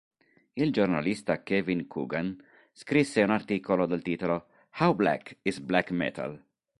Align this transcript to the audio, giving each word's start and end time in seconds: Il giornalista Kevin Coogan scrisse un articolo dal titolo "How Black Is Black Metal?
Il 0.55 0.71
giornalista 0.71 1.43
Kevin 1.43 1.85
Coogan 1.87 2.35
scrisse 2.71 3.21
un 3.21 3.29
articolo 3.29 3.85
dal 3.85 4.01
titolo 4.01 4.47
"How 4.79 4.95
Black 4.95 5.37
Is 5.43 5.59
Black 5.59 5.91
Metal? 5.91 6.43